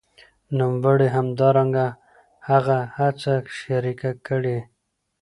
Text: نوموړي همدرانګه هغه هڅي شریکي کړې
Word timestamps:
نوموړي 0.57 1.07
همدرانګه 1.15 1.87
هغه 2.49 2.77
هڅي 2.97 3.35
شریکي 3.59 4.11
کړې 4.27 4.57